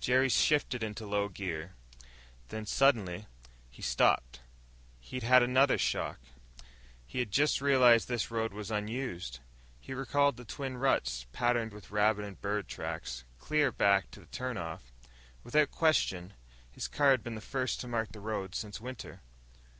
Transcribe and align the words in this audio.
Jerry 0.00 0.28
shifted 0.28 0.84
into 0.84 1.08
low 1.08 1.28
gear. 1.28 1.74
Then, 2.50 2.66
suddenly, 2.66 3.26
he 3.68 3.82
stopped. 3.82 4.38
He'd 5.00 5.24
had 5.24 5.42
another 5.42 5.76
shock. 5.76 6.20
He 7.04 7.18
had 7.18 7.32
just 7.32 7.60
realized 7.60 8.06
this 8.06 8.30
road 8.30 8.52
was 8.52 8.70
unused. 8.70 9.40
He 9.80 9.92
recalled 9.92 10.36
the 10.36 10.44
twin 10.44 10.76
ruts, 10.78 11.26
patterned 11.32 11.72
with 11.72 11.90
rabbit 11.90 12.24
and 12.24 12.40
bird 12.40 12.68
tracks, 12.68 13.24
clear 13.40 13.72
back 13.72 14.08
to 14.12 14.20
the 14.20 14.26
turn 14.26 14.56
off. 14.56 14.92
Without 15.42 15.72
question, 15.72 16.34
his 16.70 16.86
car 16.86 17.10
had 17.10 17.24
been 17.24 17.34
the 17.34 17.40
first 17.40 17.80
to 17.80 17.88
mark 17.88 18.12
the 18.12 18.20
road 18.20 18.54
since 18.54 18.80
winter. 18.80 19.20